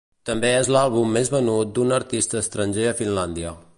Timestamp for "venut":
1.35-1.75